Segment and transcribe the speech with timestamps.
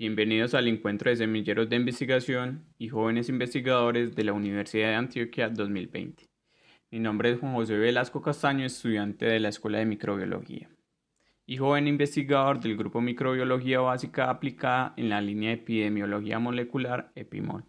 [0.00, 5.50] Bienvenidos al encuentro de semilleros de investigación y jóvenes investigadores de la Universidad de Antioquia
[5.50, 6.26] 2020.
[6.90, 10.70] Mi nombre es Juan José Velasco Castaño, estudiante de la Escuela de Microbiología
[11.44, 17.66] y joven investigador del grupo Microbiología Básica aplicada en la línea de Epidemiología Molecular EPIMOL.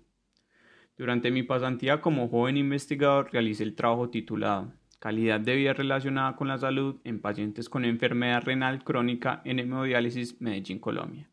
[0.98, 6.48] Durante mi pasantía como joven investigador realicé el trabajo titulado Calidad de vida relacionada con
[6.48, 11.28] la salud en pacientes con enfermedad renal crónica en hemodiálisis Medellín, Colombia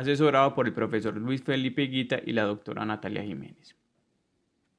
[0.00, 3.76] asesorado por el profesor Luis Felipe Guita y la doctora Natalia Jiménez.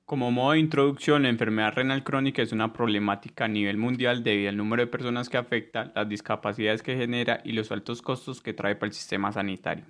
[0.06, 4.50] Como modo de introducción, la enfermedad renal crónica es una problemática a nivel mundial debido
[4.50, 8.54] al número de personas que afecta, las discapacidades que genera y los altos costos que
[8.54, 9.86] trae para el sistema sanitario.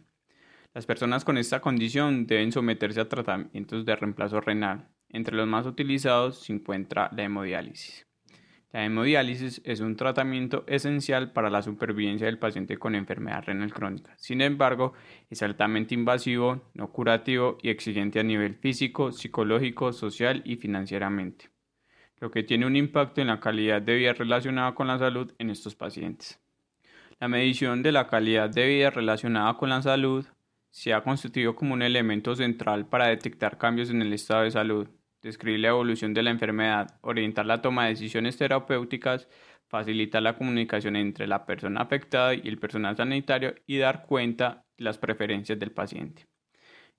[0.73, 4.89] Las personas con esta condición deben someterse a tratamientos de reemplazo renal.
[5.09, 8.05] Entre los más utilizados se encuentra la hemodiálisis.
[8.73, 14.13] La hemodiálisis es un tratamiento esencial para la supervivencia del paciente con enfermedad renal crónica.
[14.17, 14.93] Sin embargo,
[15.29, 21.49] es altamente invasivo, no curativo y exigente a nivel físico, psicológico, social y financieramente,
[22.21, 25.49] lo que tiene un impacto en la calidad de vida relacionada con la salud en
[25.49, 26.39] estos pacientes.
[27.19, 30.25] La medición de la calidad de vida relacionada con la salud
[30.69, 34.87] se ha constituido como un elemento central para detectar cambios en el estado de salud,
[35.21, 39.27] describir la evolución de la enfermedad, orientar la toma de decisiones terapéuticas,
[39.67, 44.83] facilitar la comunicación entre la persona afectada y el personal sanitario y dar cuenta de
[44.83, 46.27] las preferencias del paciente.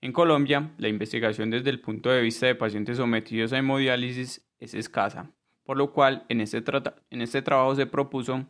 [0.00, 4.74] En Colombia, la investigación desde el punto de vista de pacientes sometidos a hemodiálisis es
[4.74, 5.30] escasa,
[5.64, 6.62] por lo cual en este,
[7.10, 8.46] en este trabajo se propuso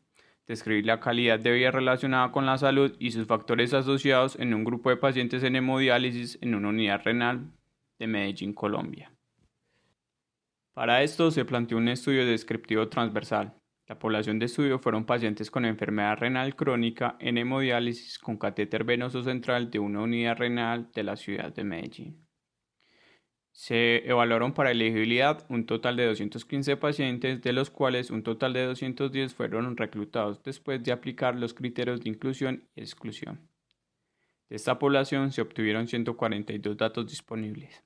[0.46, 4.64] describir la calidad de vida relacionada con la salud y sus factores asociados en un
[4.64, 7.50] grupo de pacientes en hemodiálisis en una unidad renal
[7.98, 9.11] de Medellín, Colombia.
[10.74, 13.54] Para esto se planteó un estudio descriptivo transversal.
[13.86, 19.22] La población de estudio fueron pacientes con enfermedad renal crónica en hemodiálisis con catéter venoso
[19.22, 22.26] central de una unidad renal de la ciudad de Medellín.
[23.50, 28.64] Se evaluaron para elegibilidad un total de 215 pacientes, de los cuales un total de
[28.64, 33.46] 210 fueron reclutados después de aplicar los criterios de inclusión y exclusión.
[34.48, 37.84] De esta población se obtuvieron 142 datos disponibles.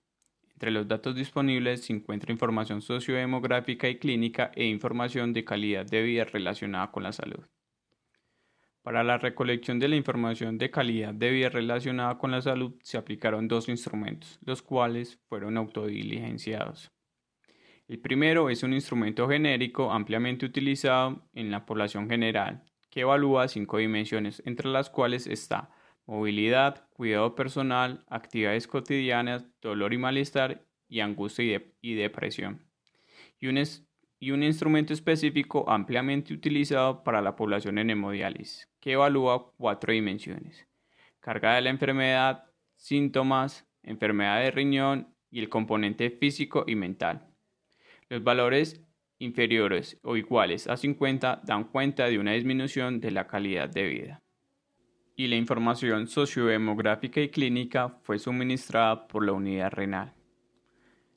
[0.57, 6.03] Entre los datos disponibles se encuentra información sociodemográfica y clínica e información de calidad de
[6.03, 7.45] vida relacionada con la salud.
[8.81, 12.97] Para la recolección de la información de calidad de vida relacionada con la salud se
[12.97, 16.91] aplicaron dos instrumentos, los cuales fueron autodiligenciados.
[17.87, 23.77] El primero es un instrumento genérico ampliamente utilizado en la población general, que evalúa cinco
[23.77, 25.69] dimensiones, entre las cuales está
[26.07, 32.65] movilidad, cuidado personal, actividades cotidianas, dolor y malestar y angustia y, depresión.
[33.39, 33.63] Y un,
[34.21, 40.67] y un instrumento específico ampliamente utilizado para la población en hemodiálisis, que evalúa cuatro dimensiones.
[41.21, 42.45] Carga de la enfermedad,
[42.77, 47.27] síntomas, enfermedad de riñón y el componente físico y mental.
[48.09, 48.81] Los valores
[49.19, 54.26] inferiores o iguales a 50 dan cuenta de una disminución de la calidad de vida
[55.17, 60.13] y la información sociodemográfica y clínica fue suministrada por la unidad renal.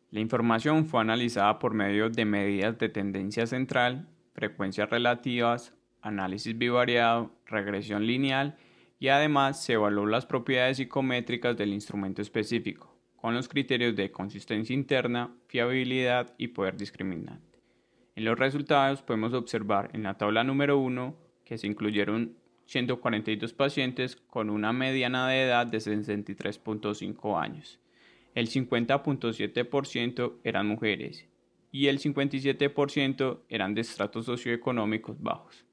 [0.10, 7.36] La información fue analizada por medio de medidas de tendencia central, frecuencias relativas, análisis bivariado,
[7.46, 8.58] regresión lineal
[9.00, 14.74] y además se evaluó las propiedades psicométricas del instrumento específico, con los criterios de consistencia
[14.74, 17.60] interna, fiabilidad y poder discriminante.
[18.16, 22.39] En los resultados podemos observar en la tabla número 1 que se incluyeron
[22.70, 27.80] 142 pacientes con una mediana de edad de 63.5 años.
[28.36, 31.28] El 50.7% eran mujeres
[31.72, 35.66] y el 57% eran de estratos socioeconómicos bajos.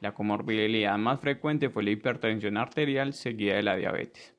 [0.00, 4.34] La comorbilidad más frecuente fue la hipertensión arterial seguida de la diabetes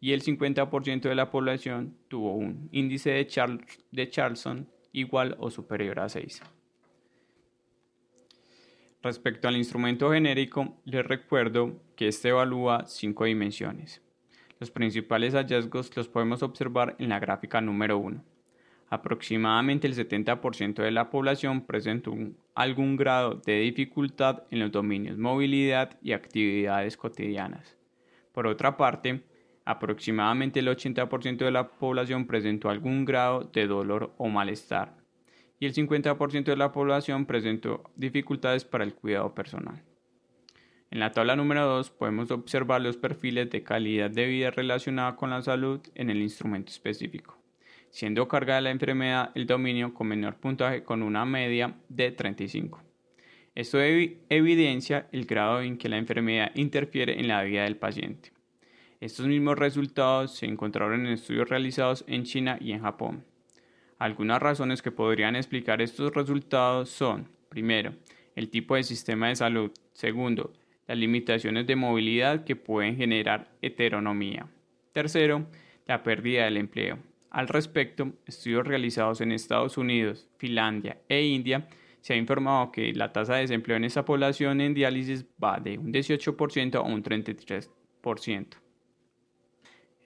[0.00, 3.26] y el 50% de la población tuvo un índice de,
[3.90, 6.42] de Charlson igual o superior a 6.
[9.04, 14.00] Respecto al instrumento genérico, les recuerdo que este evalúa cinco dimensiones.
[14.58, 18.24] Los principales hallazgos los podemos observar en la gráfica número 1.
[18.88, 22.14] Aproximadamente el 70% de la población presentó
[22.54, 27.76] algún grado de dificultad en los dominios movilidad y actividades cotidianas.
[28.32, 29.22] Por otra parte,
[29.66, 35.03] aproximadamente el 80% de la población presentó algún grado de dolor o malestar
[35.58, 39.82] y el 50% de la población presentó dificultades para el cuidado personal.
[40.90, 45.30] En la tabla número 2 podemos observar los perfiles de calidad de vida relacionada con
[45.30, 47.36] la salud en el instrumento específico,
[47.90, 52.80] siendo cargada la enfermedad el dominio con menor puntaje con una media de 35.
[53.56, 58.32] Esto evidencia el grado en que la enfermedad interfiere en la vida del paciente.
[59.00, 63.24] Estos mismos resultados se encontraron en estudios realizados en China y en Japón.
[64.04, 67.94] Algunas razones que podrían explicar estos resultados son, primero,
[68.36, 70.52] el tipo de sistema de salud, segundo,
[70.86, 74.46] las limitaciones de movilidad que pueden generar heteronomía,
[74.92, 75.46] tercero,
[75.86, 76.98] la pérdida del empleo.
[77.30, 81.66] Al respecto, estudios realizados en Estados Unidos, Finlandia e India
[82.02, 85.78] se ha informado que la tasa de desempleo en esa población en diálisis va de
[85.78, 88.63] un 18% a un 33%.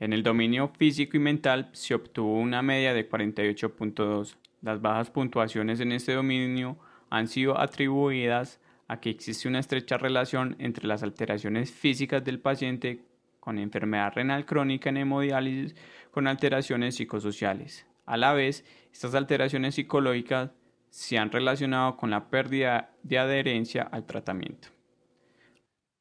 [0.00, 4.36] En el dominio físico y mental se obtuvo una media de 48.2.
[4.62, 6.78] Las bajas puntuaciones en este dominio
[7.10, 13.04] han sido atribuidas a que existe una estrecha relación entre las alteraciones físicas del paciente
[13.40, 15.74] con enfermedad renal crónica en hemodiálisis
[16.10, 17.86] con alteraciones psicosociales.
[18.06, 20.50] A la vez, estas alteraciones psicológicas
[20.90, 24.68] se han relacionado con la pérdida de adherencia al tratamiento.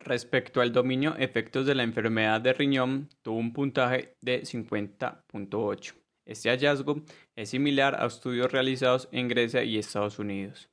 [0.07, 5.95] Respecto al dominio efectos de la enfermedad de riñón, tuvo un puntaje de 50.8.
[6.25, 7.01] Este hallazgo
[7.35, 10.69] es similar a estudios realizados en Grecia y Estados Unidos.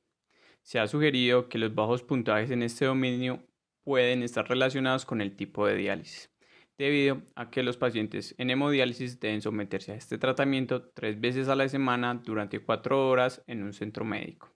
[0.61, 3.45] Se ha sugerido que los bajos puntajes en este dominio
[3.83, 6.31] pueden estar relacionados con el tipo de diálisis,
[6.77, 11.57] debido a que los pacientes en hemodiálisis deben someterse a este tratamiento tres veces a
[11.57, 14.55] la semana durante cuatro horas en un centro médico,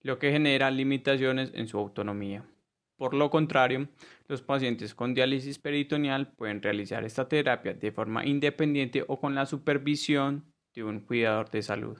[0.00, 2.44] lo que genera limitaciones en su autonomía.
[3.02, 3.88] Por lo contrario,
[4.28, 9.44] los pacientes con diálisis peritoneal pueden realizar esta terapia de forma independiente o con la
[9.44, 11.98] supervisión de un cuidador de salud.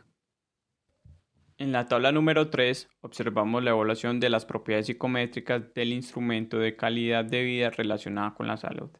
[1.58, 6.76] En la tabla número 3 observamos la evaluación de las propiedades psicométricas del instrumento de
[6.76, 8.90] calidad de vida relacionada con la salud.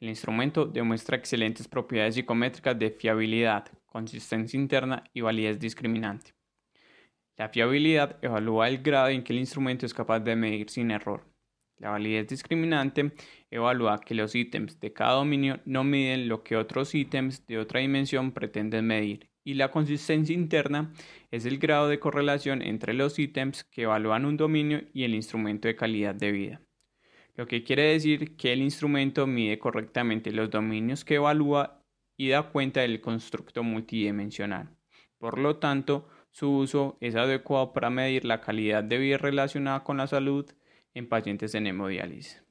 [0.00, 6.32] El instrumento demuestra excelentes propiedades psicométricas de fiabilidad, consistencia interna y validez discriminante.
[7.36, 11.33] La fiabilidad evalúa el grado en que el instrumento es capaz de medir sin error.
[11.78, 13.12] La validez discriminante
[13.50, 17.80] evalúa que los ítems de cada dominio no miden lo que otros ítems de otra
[17.80, 19.30] dimensión pretenden medir.
[19.44, 20.92] Y la consistencia interna
[21.30, 25.68] es el grado de correlación entre los ítems que evalúan un dominio y el instrumento
[25.68, 26.60] de calidad de vida.
[27.36, 31.82] Lo que quiere decir que el instrumento mide correctamente los dominios que evalúa
[32.16, 34.70] y da cuenta del constructo multidimensional.
[35.18, 39.96] Por lo tanto, su uso es adecuado para medir la calidad de vida relacionada con
[39.96, 40.46] la salud,
[40.94, 42.42] en pacientes en hemodiálisis.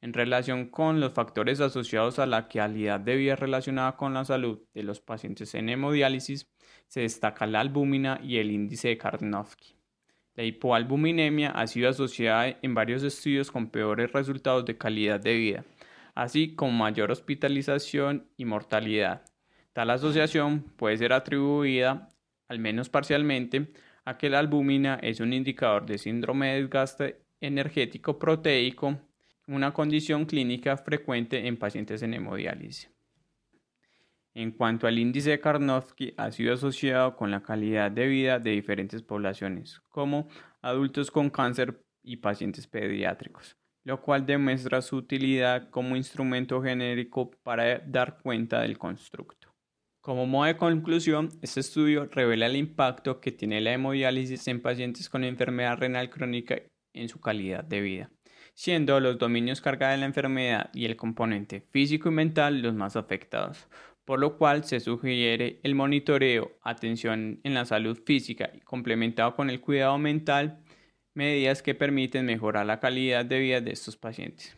[0.00, 4.60] En relación con los factores asociados a la calidad de vida relacionada con la salud
[4.72, 6.48] de los pacientes en hemodiálisis,
[6.86, 9.76] se destaca la albúmina y el índice de Karnofsky.
[10.34, 15.64] La hipoalbuminemia ha sido asociada en varios estudios con peores resultados de calidad de vida,
[16.14, 19.24] así como mayor hospitalización y mortalidad.
[19.72, 22.08] Tal asociación puede ser atribuida,
[22.48, 23.72] al menos parcialmente,
[24.04, 28.98] a que la albúmina es un indicador de síndrome de desgaste energético proteico,
[29.46, 32.90] una condición clínica frecuente en pacientes en hemodiálisis.
[34.34, 38.50] En cuanto al índice de Karnofsky, ha sido asociado con la calidad de vida de
[38.50, 40.28] diferentes poblaciones, como
[40.60, 47.78] adultos con cáncer y pacientes pediátricos, lo cual demuestra su utilidad como instrumento genérico para
[47.78, 49.54] dar cuenta del constructo.
[50.02, 55.08] Como modo de conclusión, este estudio revela el impacto que tiene la hemodiálisis en pacientes
[55.08, 56.60] con enfermedad renal crónica
[56.96, 58.10] en su calidad de vida,
[58.54, 62.96] siendo los dominios carga de la enfermedad y el componente físico y mental los más
[62.96, 63.68] afectados,
[64.04, 69.50] por lo cual se sugiere el monitoreo, atención en la salud física y complementado con
[69.50, 70.60] el cuidado mental,
[71.12, 74.56] medidas que permiten mejorar la calidad de vida de estos pacientes.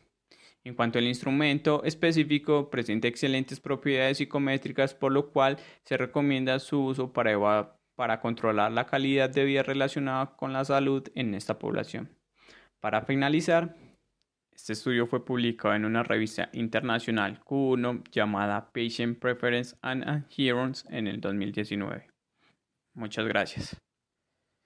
[0.64, 6.84] En cuanto al instrumento específico, presenta excelentes propiedades psicométricas, por lo cual se recomienda su
[6.84, 12.17] uso para, para controlar la calidad de vida relacionada con la salud en esta población.
[12.80, 13.76] Para finalizar,
[14.52, 21.06] este estudio fue publicado en una revista internacional Q1 llamada Patient Preference and Adherence en
[21.06, 22.08] el 2019.
[22.94, 23.76] Muchas gracias.